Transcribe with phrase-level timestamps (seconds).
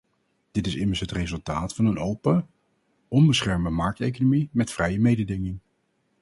[0.51, 2.47] Dit is immers het resultaat van een open,
[3.07, 5.59] onbeschermde markteconomie met vrije mededinging.